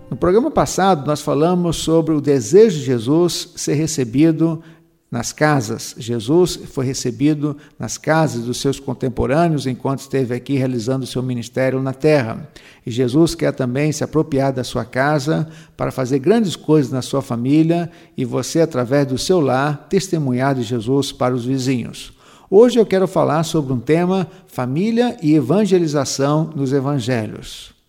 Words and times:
No 0.08 0.16
programa 0.16 0.52
passado, 0.52 1.04
nós 1.04 1.20
falamos 1.20 1.78
sobre 1.78 2.14
o 2.14 2.20
desejo 2.20 2.78
de 2.78 2.84
Jesus 2.84 3.48
ser 3.56 3.74
recebido 3.74 4.62
nas 5.12 5.30
casas. 5.30 5.94
Jesus 5.98 6.56
foi 6.56 6.86
recebido 6.86 7.54
nas 7.78 7.98
casas 7.98 8.46
dos 8.46 8.58
seus 8.62 8.80
contemporâneos 8.80 9.66
enquanto 9.66 10.00
esteve 10.00 10.34
aqui 10.34 10.54
realizando 10.54 11.06
seu 11.06 11.22
ministério 11.22 11.82
na 11.82 11.92
terra. 11.92 12.48
E 12.86 12.90
Jesus 12.90 13.34
quer 13.34 13.52
também 13.52 13.92
se 13.92 14.02
apropriar 14.02 14.54
da 14.54 14.64
sua 14.64 14.86
casa 14.86 15.46
para 15.76 15.92
fazer 15.92 16.18
grandes 16.18 16.56
coisas 16.56 16.90
na 16.90 17.02
sua 17.02 17.20
família 17.20 17.90
e 18.16 18.24
você, 18.24 18.62
através 18.62 19.06
do 19.06 19.18
seu 19.18 19.38
lar, 19.38 19.86
testemunhar 19.90 20.54
de 20.54 20.62
Jesus 20.62 21.12
para 21.12 21.34
os 21.34 21.44
vizinhos. 21.44 22.14
Hoje 22.50 22.78
eu 22.78 22.86
quero 22.86 23.06
falar 23.06 23.42
sobre 23.42 23.74
um 23.74 23.80
tema: 23.80 24.26
família 24.46 25.18
e 25.22 25.34
evangelização 25.34 26.50
nos 26.56 26.72
evangelhos. 26.72 27.81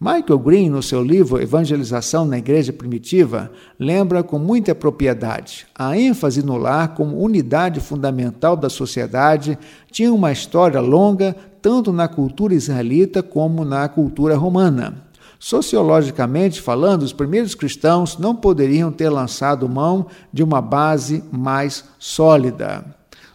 Michael 0.00 0.40
Green, 0.40 0.68
no 0.70 0.82
seu 0.82 1.02
livro 1.02 1.40
Evangelização 1.40 2.26
na 2.26 2.36
Igreja 2.36 2.72
Primitiva, 2.72 3.50
lembra 3.78 4.24
com 4.24 4.38
muita 4.38 4.74
propriedade. 4.74 5.66
A 5.74 5.96
ênfase 5.96 6.44
no 6.44 6.56
lar 6.56 6.94
como 6.94 7.22
unidade 7.22 7.78
fundamental 7.78 8.56
da 8.56 8.68
sociedade 8.68 9.56
tinha 9.92 10.12
uma 10.12 10.32
história 10.32 10.80
longa 10.80 11.34
tanto 11.62 11.92
na 11.92 12.08
cultura 12.08 12.54
israelita 12.54 13.22
como 13.22 13.64
na 13.64 13.88
cultura 13.88 14.36
romana. 14.36 15.04
Sociologicamente 15.38 16.60
falando, 16.60 17.02
os 17.02 17.12
primeiros 17.12 17.54
cristãos 17.54 18.18
não 18.18 18.34
poderiam 18.34 18.90
ter 18.90 19.08
lançado 19.08 19.68
mão 19.68 20.06
de 20.32 20.42
uma 20.42 20.60
base 20.60 21.22
mais 21.30 21.84
sólida. 21.98 22.84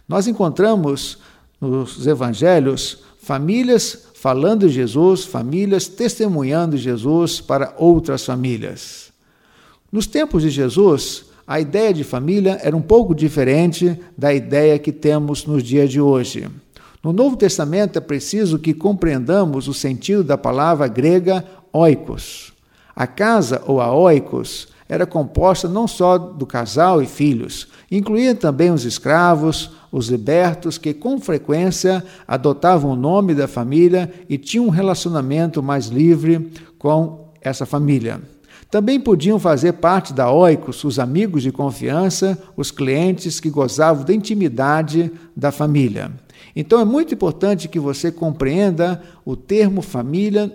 Nós 0.06 0.28
encontramos 0.28 1.18
nos 1.60 2.06
evangelhos 2.06 3.02
famílias 3.22 4.06
falando 4.14 4.66
de 4.66 4.74
Jesus, 4.74 5.24
famílias 5.24 5.86
testemunhando 5.86 6.76
Jesus 6.76 7.40
para 7.40 7.74
outras 7.78 8.24
famílias. 8.24 9.12
Nos 9.92 10.06
tempos 10.06 10.42
de 10.42 10.50
Jesus, 10.50 11.24
a 11.46 11.60
ideia 11.60 11.92
de 11.92 12.04
família 12.04 12.58
era 12.62 12.76
um 12.76 12.82
pouco 12.82 13.14
diferente 13.14 13.98
da 14.16 14.32
ideia 14.32 14.78
que 14.78 14.92
temos 14.92 15.46
nos 15.46 15.62
dias 15.62 15.90
de 15.90 16.00
hoje. 16.00 16.48
No 17.02 17.12
Novo 17.12 17.36
Testamento 17.36 17.96
é 17.96 18.00
preciso 18.00 18.58
que 18.58 18.74
compreendamos 18.74 19.68
o 19.68 19.74
sentido 19.74 20.22
da 20.22 20.36
palavra 20.36 20.86
grega 20.86 21.44
oikos. 21.72 22.52
A 22.94 23.06
casa 23.06 23.62
ou 23.66 23.80
a 23.80 23.92
oikos 23.92 24.68
era 24.88 25.06
composta 25.06 25.68
não 25.68 25.88
só 25.88 26.18
do 26.18 26.44
casal 26.44 27.00
e 27.00 27.06
filhos, 27.06 27.68
incluía 27.90 28.34
também 28.34 28.70
os 28.70 28.84
escravos, 28.84 29.70
os 29.92 30.08
libertos 30.08 30.78
que 30.78 30.94
com 30.94 31.18
frequência 31.20 32.04
adotavam 32.26 32.92
o 32.92 32.96
nome 32.96 33.34
da 33.34 33.48
família 33.48 34.12
e 34.28 34.38
tinham 34.38 34.66
um 34.66 34.70
relacionamento 34.70 35.62
mais 35.62 35.86
livre 35.86 36.50
com 36.78 37.28
essa 37.40 37.66
família. 37.66 38.20
Também 38.70 39.00
podiam 39.00 39.38
fazer 39.38 39.72
parte 39.74 40.12
da 40.12 40.30
oikos 40.30 40.84
os 40.84 40.98
amigos 40.98 41.42
de 41.42 41.50
confiança, 41.50 42.40
os 42.56 42.70
clientes 42.70 43.40
que 43.40 43.50
gozavam 43.50 44.04
da 44.04 44.14
intimidade 44.14 45.10
da 45.34 45.50
família. 45.50 46.12
Então 46.54 46.80
é 46.80 46.84
muito 46.84 47.12
importante 47.12 47.68
que 47.68 47.80
você 47.80 48.12
compreenda 48.12 49.02
o 49.24 49.34
termo 49.34 49.82
família 49.82 50.54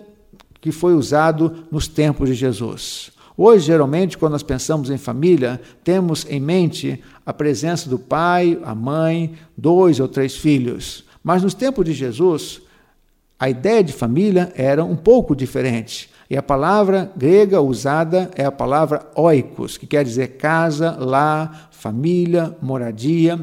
que 0.60 0.72
foi 0.72 0.94
usado 0.94 1.64
nos 1.70 1.86
tempos 1.86 2.30
de 2.30 2.34
Jesus. 2.34 3.12
Hoje, 3.38 3.66
geralmente, 3.66 4.16
quando 4.16 4.32
nós 4.32 4.42
pensamos 4.42 4.88
em 4.88 4.96
família, 4.96 5.60
temos 5.84 6.26
em 6.28 6.40
mente 6.40 7.02
a 7.24 7.34
presença 7.34 7.88
do 7.88 7.98
pai, 7.98 8.58
a 8.64 8.74
mãe, 8.74 9.34
dois 9.56 10.00
ou 10.00 10.08
três 10.08 10.36
filhos. 10.36 11.04
Mas 11.22 11.42
nos 11.42 11.52
tempos 11.52 11.84
de 11.84 11.92
Jesus, 11.92 12.62
a 13.38 13.50
ideia 13.50 13.84
de 13.84 13.92
família 13.92 14.50
era 14.56 14.82
um 14.82 14.96
pouco 14.96 15.36
diferente. 15.36 16.08
E 16.30 16.36
a 16.36 16.42
palavra 16.42 17.12
grega 17.14 17.60
usada 17.60 18.30
é 18.34 18.44
a 18.44 18.50
palavra 18.50 19.06
oikos, 19.14 19.76
que 19.76 19.86
quer 19.86 20.02
dizer 20.02 20.38
casa, 20.38 20.96
lar, 20.98 21.68
família, 21.70 22.56
moradia. 22.62 23.38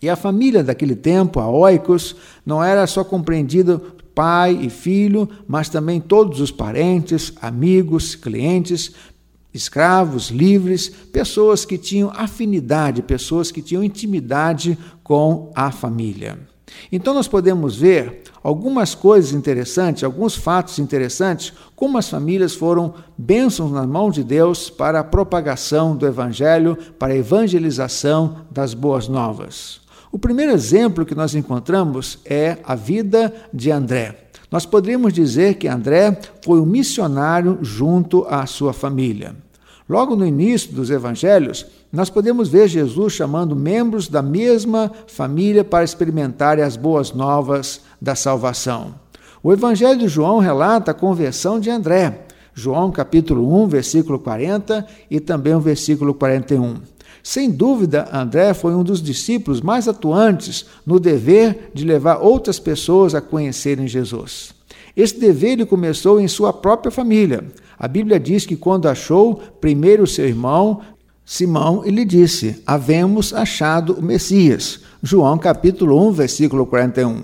E 0.00 0.08
a 0.08 0.16
família 0.16 0.64
daquele 0.64 0.96
tempo, 0.96 1.38
a 1.38 1.48
oikos, 1.50 2.16
não 2.46 2.64
era 2.64 2.86
só 2.86 3.04
compreendida 3.04 3.80
pai 4.14 4.58
e 4.62 4.68
filho, 4.68 5.28
mas 5.46 5.68
também 5.68 6.00
todos 6.00 6.40
os 6.40 6.50
parentes, 6.50 7.32
amigos, 7.40 8.16
clientes, 8.16 8.92
escravos, 9.58 10.30
livres, 10.30 10.88
pessoas 10.88 11.64
que 11.64 11.76
tinham 11.76 12.10
afinidade, 12.14 13.02
pessoas 13.02 13.50
que 13.50 13.60
tinham 13.60 13.84
intimidade 13.84 14.78
com 15.02 15.50
a 15.54 15.70
família. 15.70 16.38
Então 16.90 17.12
nós 17.14 17.28
podemos 17.28 17.76
ver 17.76 18.22
algumas 18.42 18.94
coisas 18.94 19.32
interessantes, 19.32 20.04
alguns 20.04 20.36
fatos 20.36 20.78
interessantes, 20.78 21.52
como 21.74 21.98
as 21.98 22.08
famílias 22.08 22.54
foram 22.54 22.94
bênçãos 23.16 23.72
nas 23.72 23.86
mãos 23.86 24.14
de 24.14 24.24
Deus 24.24 24.70
para 24.70 25.00
a 25.00 25.04
propagação 25.04 25.96
do 25.96 26.06
evangelho, 26.06 26.76
para 26.98 27.12
a 27.12 27.16
evangelização 27.16 28.46
das 28.50 28.74
boas 28.74 29.08
novas. 29.08 29.80
O 30.10 30.18
primeiro 30.18 30.52
exemplo 30.52 31.04
que 31.04 31.14
nós 31.14 31.34
encontramos 31.34 32.18
é 32.24 32.58
a 32.64 32.74
vida 32.74 33.34
de 33.52 33.70
André. 33.70 34.28
Nós 34.50 34.64
poderíamos 34.64 35.12
dizer 35.12 35.54
que 35.56 35.68
André 35.68 36.18
foi 36.42 36.58
um 36.60 36.64
missionário 36.64 37.58
junto 37.60 38.24
à 38.28 38.46
sua 38.46 38.72
família. 38.72 39.36
Logo 39.88 40.14
no 40.14 40.26
início 40.26 40.72
dos 40.72 40.90
evangelhos, 40.90 41.64
nós 41.90 42.10
podemos 42.10 42.48
ver 42.48 42.68
Jesus 42.68 43.14
chamando 43.14 43.56
membros 43.56 44.06
da 44.06 44.20
mesma 44.20 44.92
família 45.06 45.64
para 45.64 45.84
experimentarem 45.84 46.62
as 46.62 46.76
boas 46.76 47.12
novas 47.12 47.80
da 48.00 48.14
salvação. 48.14 48.94
O 49.42 49.50
evangelho 49.50 49.98
de 49.98 50.08
João 50.08 50.38
relata 50.38 50.90
a 50.90 50.94
conversão 50.94 51.58
de 51.58 51.70
André. 51.70 52.26
João 52.52 52.90
capítulo 52.90 53.62
1, 53.62 53.68
versículo 53.68 54.18
40 54.18 54.86
e 55.10 55.20
também 55.20 55.54
o 55.54 55.60
versículo 55.60 56.12
41. 56.12 56.74
Sem 57.22 57.50
dúvida, 57.50 58.08
André 58.12 58.52
foi 58.52 58.74
um 58.74 58.82
dos 58.82 59.02
discípulos 59.02 59.60
mais 59.60 59.88
atuantes 59.88 60.66
no 60.84 61.00
dever 61.00 61.70
de 61.72 61.84
levar 61.84 62.16
outras 62.16 62.58
pessoas 62.58 63.14
a 63.14 63.20
conhecerem 63.20 63.88
Jesus. 63.88 64.54
Esse 64.96 65.18
dever 65.18 65.52
ele 65.52 65.66
começou 65.66 66.20
em 66.20 66.26
sua 66.26 66.52
própria 66.52 66.90
família. 66.90 67.44
A 67.78 67.86
Bíblia 67.86 68.18
diz 68.18 68.44
que 68.44 68.56
quando 68.56 68.88
achou 68.88 69.40
primeiro 69.60 70.06
seu 70.06 70.26
irmão, 70.26 70.80
Simão 71.24 71.82
e 71.84 71.90
lhe 71.90 72.04
disse: 72.04 72.62
Havemos 72.66 73.32
achado 73.32 73.94
o 73.94 74.02
Messias. 74.02 74.80
João 75.02 75.38
capítulo 75.38 76.08
1, 76.08 76.12
versículo 76.12 76.66
41. 76.66 77.22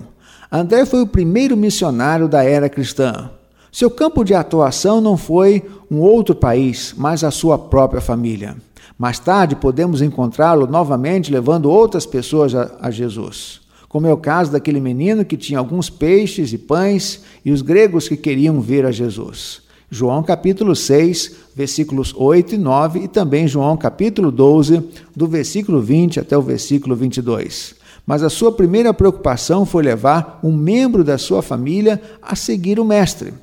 André 0.51 0.85
foi 0.85 1.01
o 1.01 1.07
primeiro 1.07 1.57
missionário 1.57 2.27
da 2.27 2.43
era 2.43 2.69
cristã. 2.69 3.31
Seu 3.71 3.89
campo 3.91 4.23
de 4.23 4.33
atuação 4.33 5.01
não 5.01 5.17
foi 5.17 5.63
um 5.91 5.97
outro 5.97 6.33
país, 6.33 6.93
mas 6.95 7.23
a 7.23 7.31
sua 7.31 7.57
própria 7.57 7.99
família. 7.99 8.55
Mais 8.97 9.19
tarde 9.19 9.55
podemos 9.55 10.01
encontrá-lo 10.01 10.67
novamente 10.67 11.31
levando 11.31 11.69
outras 11.69 12.05
pessoas 12.05 12.55
a, 12.55 12.71
a 12.79 12.89
Jesus 12.89 13.65
como 13.95 14.07
é 14.07 14.11
o 14.11 14.17
caso 14.17 14.51
daquele 14.51 14.81
menino 14.81 15.23
que 15.23 15.37
tinha 15.37 15.57
alguns 15.57 15.89
peixes 15.89 16.51
e 16.51 16.57
pães 16.57 17.23
e 17.45 17.51
os 17.53 17.61
gregos 17.61 18.09
que 18.09 18.17
queriam 18.17 18.59
ver 18.59 18.85
a 18.85 18.91
Jesus. 18.91 19.61
João 19.89 20.23
capítulo 20.23 20.75
6, 20.75 21.31
versículos 21.55 22.13
8 22.15 22.55
e 22.55 22.57
9 22.57 22.99
e 22.99 23.07
também 23.07 23.47
João 23.47 23.77
capítulo 23.77 24.31
12, 24.31 24.83
do 25.15 25.27
versículo 25.27 25.81
20 25.81 26.19
até 26.19 26.37
o 26.37 26.41
versículo 26.41 26.95
22. 26.95 27.75
Mas 28.05 28.23
a 28.23 28.29
sua 28.29 28.51
primeira 28.51 28.93
preocupação 28.93 29.65
foi 29.65 29.83
levar 29.83 30.39
um 30.43 30.51
membro 30.55 31.03
da 31.03 31.17
sua 31.17 31.41
família 31.41 32.01
a 32.21 32.35
seguir 32.35 32.79
o 32.79 32.85
mestre. 32.85 33.33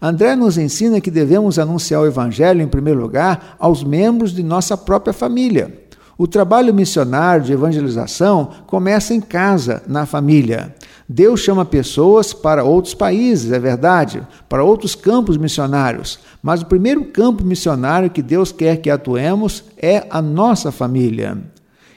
André 0.00 0.36
nos 0.36 0.58
ensina 0.58 1.00
que 1.00 1.10
devemos 1.10 1.58
anunciar 1.58 2.02
o 2.02 2.06
evangelho 2.06 2.62
em 2.62 2.68
primeiro 2.68 3.00
lugar 3.00 3.56
aos 3.58 3.82
membros 3.82 4.32
de 4.32 4.42
nossa 4.42 4.76
própria 4.76 5.12
família. 5.12 5.80
O 6.18 6.26
trabalho 6.26 6.74
missionário 6.74 7.44
de 7.44 7.52
evangelização 7.52 8.50
começa 8.66 9.14
em 9.14 9.20
casa, 9.22 9.82
na 9.86 10.04
família. 10.04 10.74
Deus 11.12 11.40
chama 11.40 11.64
pessoas 11.64 12.32
para 12.32 12.62
outros 12.62 12.94
países, 12.94 13.50
é 13.50 13.58
verdade, 13.58 14.24
para 14.48 14.62
outros 14.62 14.94
campos 14.94 15.36
missionários, 15.36 16.20
mas 16.40 16.62
o 16.62 16.66
primeiro 16.66 17.06
campo 17.06 17.42
missionário 17.42 18.08
que 18.08 18.22
Deus 18.22 18.52
quer 18.52 18.76
que 18.76 18.88
atuemos 18.88 19.64
é 19.76 20.06
a 20.08 20.22
nossa 20.22 20.70
família. 20.70 21.36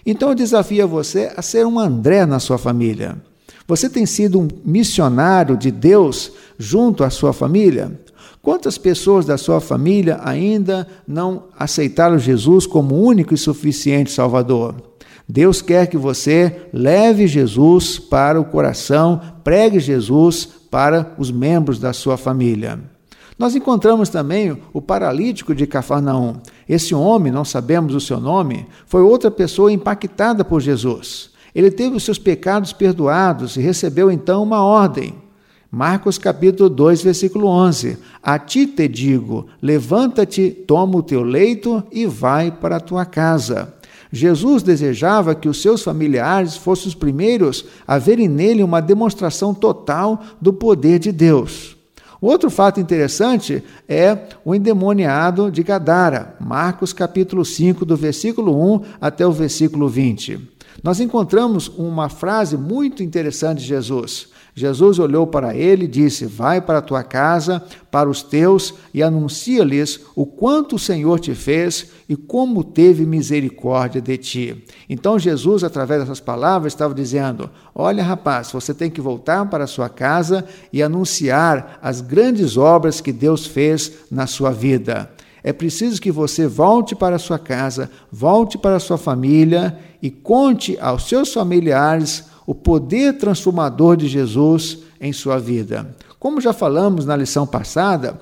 Então 0.04 0.30
eu 0.30 0.36
desafio 0.36 0.88
você 0.88 1.31
a 1.38 1.44
ser 1.44 1.63
um 1.63 1.77
André 1.77 2.25
na 2.25 2.39
sua 2.39 2.57
família. 2.57 3.15
Você 3.68 3.88
tem 3.88 4.07
sido 4.07 4.39
um 4.39 4.48
missionário 4.65 5.56
de 5.56 5.69
Deus 5.69 6.31
junto 6.57 7.04
à 7.04 7.12
sua 7.12 7.33
família? 7.33 7.92
Quantas 8.42 8.80
pessoas 8.80 9.27
da 9.27 9.38
sua 9.38 9.62
família 9.62 10.21
ainda 10.24 10.88
não 11.07 11.44
aceitaram 11.56 12.18
Jesus 12.18 12.65
como 12.65 13.00
único 13.00 13.31
e 13.31 13.38
suficiente 13.38 14.12
Salvador? 14.12 14.93
Deus 15.28 15.62
quer 15.62 15.88
que 15.88 15.98
você 15.98 16.68
leve 16.74 17.28
Jesus 17.28 17.98
para 17.98 18.40
o 18.40 18.46
coração, 18.46 19.22
pregue 19.44 19.80
Jesus 19.80 20.48
para 20.70 21.14
os 21.18 21.31
membros 21.31 21.80
da 21.80 21.94
sua 21.94 22.18
família. 22.18 22.80
Nós 23.38 23.56
encontramos 23.56 24.10
também 24.10 24.58
o 24.72 24.81
paralítico 24.81 25.56
de 25.56 25.66
Cafarnaum. 25.66 26.36
Esse 26.68 26.94
homem, 26.94 27.31
não 27.31 27.44
sabemos 27.44 27.96
o 27.96 28.00
seu 28.00 28.20
nome, 28.20 28.68
foi 28.86 29.02
outra 29.02 29.31
pessoa 29.31 29.72
impactada 29.72 30.46
por 30.46 30.62
Jesus. 30.62 31.31
Ele 31.56 31.72
teve 31.72 31.96
os 31.96 32.04
seus 32.04 32.20
pecados 32.20 32.74
perdoados 32.74 33.56
e 33.56 33.62
recebeu 33.62 34.12
então 34.12 34.44
uma 34.44 34.64
ordem. 34.64 35.16
Marcos 35.72 36.20
capítulo 36.20 36.70
2, 36.70 37.02
versículo 37.02 37.48
11. 37.48 37.98
A 38.22 38.38
ti 38.38 38.68
te 38.68 38.88
digo: 38.88 39.48
levanta-te, 39.62 40.52
toma 40.52 40.98
o 40.98 41.04
teu 41.04 41.24
leito 41.24 41.84
e 41.92 42.06
vai 42.06 42.52
para 42.52 42.75
a 42.75 42.80
tua 42.80 43.06
casa. 43.06 43.74
Jesus 44.15 44.62
desejava 44.62 45.33
que 45.33 45.50
os 45.50 45.60
seus 45.60 45.81
familiares 45.81 46.56
fossem 46.56 46.88
os 46.88 46.94
primeiros 46.94 47.65
a 47.88 47.98
verem 47.98 48.27
nele 48.27 48.62
uma 48.62 48.80
demonstração 48.80 49.56
total 49.56 50.24
do 50.39 50.54
poder 50.54 51.00
de 51.00 51.12
Deus. 51.12 51.75
Outro 52.21 52.51
fato 52.51 52.80
interessante 52.80 53.63
é 53.89 54.15
o 54.45 54.54
endemoniado 54.54 55.50
de 55.50 55.63
Gadara, 55.63 56.36
Marcos 56.39 56.94
capítulo 56.94 57.44
5, 57.44 57.83
do 57.83 57.98
versículo 57.98 58.56
1 58.75 58.81
até 59.01 59.25
o 59.25 59.31
versículo 59.31 59.89
20. 59.89 60.39
Nós 60.81 61.00
encontramos 61.00 61.68
uma 61.68 62.10
frase 62.10 62.58
muito 62.58 63.04
interessante 63.04 63.60
de 63.60 63.68
Jesus. 63.68 64.30
Jesus 64.56 65.00
olhou 65.00 65.25
para 65.25 65.56
ele 65.56 65.86
e 65.86 65.88
disse: 65.88 66.25
Vai 66.25 66.62
para 66.62 66.78
a 66.78 66.81
tua 66.81 67.04
casa, 67.04 67.64
para 67.90 68.10
os 68.10 68.22
teus, 68.22 68.74
e 68.94 69.02
anuncia-lhes 69.02 70.00
o 70.16 70.25
quanto 70.25 70.75
o 70.75 70.80
Senhor 70.80 71.20
te 71.20 71.34
fez 71.34 71.88
e 72.08 72.16
como 72.16 72.64
teve 72.64 73.06
misericórdia 73.06 74.00
de 74.00 74.18
ti. 74.18 74.64
Então 74.88 75.18
Jesus, 75.18 75.64
através 75.64 76.02
dessas 76.02 76.20
palavras, 76.20 76.74
estava 76.74 76.94
dizendo: 76.94 77.50
Olha, 77.74 78.04
rapaz, 78.04 78.52
você 78.52 78.74
tem 78.74 78.92
que 78.92 79.02
voltar 79.02 79.44
para 79.50 79.64
a 79.64 79.68
sua 79.68 79.90
casa 79.90 80.46
e 80.72 80.84
anunciar 80.84 81.80
as 81.81 82.00
grandes 82.02 82.56
obras 82.56 83.02
que 83.02 83.12
Deus 83.12 83.48
fez 83.48 83.92
na 84.12 84.28
sua 84.28 84.52
vida. 84.52 85.10
É 85.44 85.51
preciso 85.51 86.01
que 86.01 86.12
você 86.12 86.48
volte 86.48 86.95
para 86.95 87.19
sua 87.19 87.38
casa, 87.38 87.92
volte 88.12 88.57
para 88.57 88.80
sua 88.80 88.98
família 88.98 89.78
e 90.01 90.10
conte 90.10 90.78
aos 90.80 91.10
seus 91.10 91.34
familiares 91.34 92.25
o 92.48 92.56
poder 92.56 93.18
transformador 93.18 93.98
de 93.98 94.07
Jesus 94.07 94.80
em 95.01 95.12
sua 95.12 95.38
vida. 95.38 95.95
Como 96.18 96.40
já 96.40 96.54
falamos 96.54 97.06
na 97.06 97.16
lição 97.16 97.45
passada, 97.45 98.19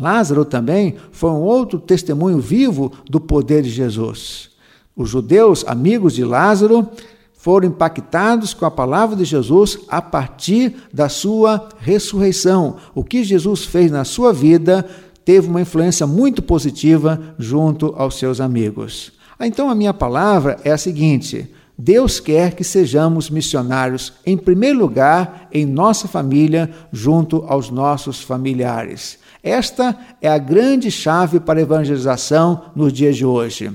Lázaro 0.00 0.44
também 0.44 0.96
foi 1.12 1.30
um 1.30 1.40
outro 1.40 1.78
testemunho 1.78 2.38
vivo 2.38 2.90
do 3.08 3.20
poder 3.20 3.62
de 3.62 3.70
Jesus. 3.70 4.50
Os 4.96 5.10
judeus, 5.10 5.64
amigos 5.66 6.14
de 6.14 6.24
Lázaro, 6.24 6.88
foram 7.34 7.68
impactados 7.68 8.54
com 8.54 8.64
a 8.64 8.70
palavra 8.70 9.16
de 9.16 9.24
Jesus 9.24 9.78
a 9.88 10.00
partir 10.00 10.76
da 10.92 11.10
sua 11.10 11.68
ressurreição. 11.78 12.76
O 12.94 13.04
que 13.04 13.22
Jesus 13.22 13.64
fez 13.64 13.90
na 13.90 14.04
sua 14.04 14.32
vida 14.32 14.88
teve 15.24 15.48
uma 15.48 15.60
influência 15.60 16.06
muito 16.06 16.42
positiva 16.42 17.34
junto 17.38 17.94
aos 17.96 18.18
seus 18.18 18.40
amigos. 18.40 19.12
Então, 19.40 19.68
a 19.68 19.74
minha 19.74 19.94
palavra 19.94 20.58
é 20.64 20.70
a 20.70 20.78
seguinte: 20.78 21.50
Deus 21.76 22.20
quer 22.20 22.54
que 22.54 22.62
sejamos 22.62 23.28
missionários, 23.28 24.12
em 24.24 24.36
primeiro 24.36 24.78
lugar, 24.78 25.48
em 25.52 25.66
nossa 25.66 26.06
família, 26.06 26.70
junto 26.92 27.44
aos 27.48 27.70
nossos 27.70 28.20
familiares. 28.20 29.18
Esta 29.42 29.96
é 30.22 30.28
a 30.28 30.38
grande 30.38 30.90
chave 30.90 31.40
para 31.40 31.58
a 31.58 31.62
evangelização 31.62 32.66
nos 32.74 32.92
dias 32.92 33.16
de 33.16 33.26
hoje. 33.26 33.70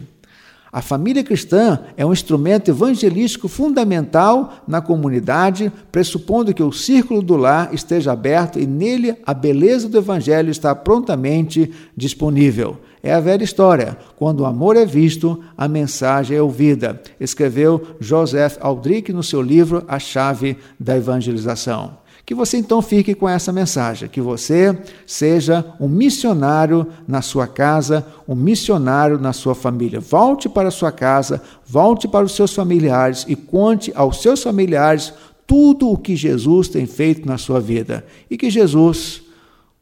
A 0.72 0.82
família 0.84 1.24
cristã 1.24 1.80
é 1.98 2.06
um 2.06 2.14
instrumento 2.14 2.70
evangelístico 2.70 3.48
fundamental 3.48 4.54
na 4.68 4.80
comunidade, 4.80 5.72
pressupondo 5.92 6.54
que 6.54 6.62
o 6.62 6.72
círculo 6.72 7.24
do 7.24 7.36
lar 7.36 7.74
esteja 7.74 8.12
aberto 8.12 8.60
e 8.60 8.68
nele 8.68 9.16
a 9.26 9.34
beleza 9.34 9.90
do 9.90 9.98
evangelho 9.98 10.52
está 10.52 10.76
prontamente 10.76 11.72
disponível. 11.98 12.78
É 13.02 13.14
a 13.14 13.20
velha 13.20 13.44
história. 13.44 13.98
Quando 14.16 14.42
o 14.42 14.46
amor 14.46 14.76
é 14.76 14.86
visto, 14.86 15.42
a 15.58 15.68
mensagem 15.68 16.38
é 16.38 16.42
ouvida. 16.42 17.02
Escreveu 17.20 17.96
Joseph 18.00 18.58
Aldrich 18.60 19.12
no 19.12 19.24
seu 19.24 19.42
livro 19.42 19.84
A 19.88 19.98
Chave 19.98 20.58
da 20.80 20.96
Evangelização. 20.96 21.98
Que 22.30 22.36
você 22.36 22.58
então 22.58 22.80
fique 22.80 23.16
com 23.16 23.28
essa 23.28 23.52
mensagem, 23.52 24.08
que 24.08 24.22
você 24.22 24.78
seja 25.04 25.66
um 25.80 25.88
missionário 25.88 26.86
na 27.08 27.24
sua 27.24 27.48
casa, 27.48 28.06
um 28.28 28.36
missionário 28.36 29.18
na 29.18 29.34
sua 29.34 29.56
família. 29.56 30.00
Volte 30.00 30.48
para 30.48 30.68
a 30.68 30.72
sua 30.72 30.92
casa, 30.92 31.42
volte 31.66 32.08
para 32.08 32.24
os 32.24 32.36
seus 32.36 32.54
familiares 32.54 33.26
e 33.28 33.36
conte 33.36 33.92
aos 33.96 34.22
seus 34.22 34.44
familiares 34.44 35.12
tudo 35.48 35.90
o 35.90 35.98
que 35.98 36.16
Jesus 36.16 36.68
tem 36.68 36.86
feito 36.86 37.28
na 37.28 37.40
sua 37.40 37.60
vida. 37.60 38.06
E 38.30 38.38
que 38.38 38.52
Jesus 38.52 39.24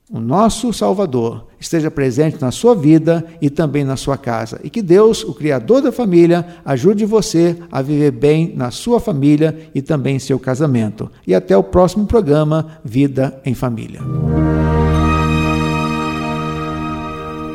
o 0.10 0.22
nosso 0.22 0.72
Salvador 0.72 1.48
esteja 1.60 1.92
presente 1.92 2.40
na 2.40 2.50
sua 2.50 2.74
vida 2.74 3.26
e 3.42 3.50
também 3.50 3.84
na 3.84 3.98
sua 3.98 4.18
casa. 4.18 4.60
E 4.64 4.70
que 4.70 4.82
Deus, 4.82 5.22
o 5.24 5.34
Criador 5.34 5.82
da 5.82 5.92
família, 5.92 6.46
ajude 6.64 7.06
você 7.06 7.58
a 7.70 7.82
viver 7.82 8.12
bem 8.12 8.54
na 8.56 8.72
sua 8.72 9.02
família 9.02 9.70
e 9.76 9.82
também 9.82 10.16
em 10.16 10.20
seu 10.20 10.40
casamento. 10.40 11.12
E 11.26 11.36
até 11.36 11.58
o 11.58 11.64
próximo 11.64 12.06
programa 12.06 12.80
Vida 12.86 13.42
em 13.44 13.54
Família. 13.54 14.00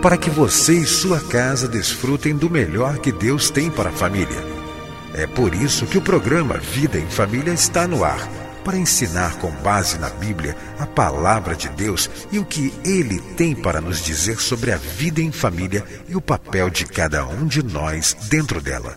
Para 0.03 0.19
que 0.19 0.29
você 0.29 0.75
e 0.75 0.85
sua 0.85 1.21
casa 1.21 1.67
desfrutem 1.69 2.37
do 2.37 2.51
melhor 2.51 2.99
que 2.99 3.13
Deus 3.13 3.51
tem 3.51 3.71
para 3.71 3.89
a 3.89 3.93
família. 3.93 4.53
É 5.15 5.27
por 5.27 5.55
isso 5.55 5.87
que 5.87 5.97
o 5.97 6.03
programa 6.03 6.59
Vida 6.59 6.99
em 6.99 7.07
Família 7.07 7.53
está 7.53 7.87
no 7.87 8.05
ar 8.05 8.42
para 8.65 8.79
ensinar 8.79 9.37
com 9.39 9.51
base 9.51 9.99
na 9.99 10.09
Bíblia 10.09 10.57
a 10.79 10.87
palavra 10.87 11.55
de 11.55 11.69
Deus 11.69 12.09
e 12.31 12.39
o 12.39 12.45
que 12.45 12.73
ele 12.85 13.21
tem 13.37 13.55
para 13.55 13.81
nos 13.81 14.03
dizer 14.03 14.41
sobre 14.41 14.73
a 14.73 14.77
vida 14.77 15.21
em 15.21 15.33
família 15.33 15.85
e 16.09 16.17
o 16.17 16.21
papel 16.21 16.71
de 16.71 16.87
cada 16.87 17.27
um 17.27 17.47
de 17.47 17.63
nós 17.63 18.17
dentro 18.29 18.61
dela. 18.61 18.97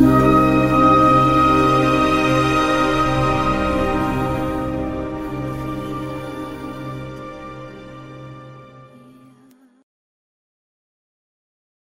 love. 0.00 0.21